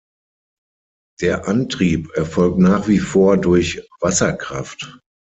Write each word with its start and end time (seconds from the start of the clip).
Der 1.21 1.47
Antrieb 1.47 2.09
erfolgt 2.15 2.57
nach 2.57 2.87
wie 2.87 2.97
vor 2.97 3.37
durch 3.37 3.87
Wasserkraft. 3.99 4.99